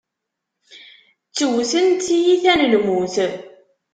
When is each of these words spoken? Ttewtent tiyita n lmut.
Ttewtent 1.27 1.99
tiyita 2.05 2.53
n 2.59 2.61
lmut. 2.73 3.15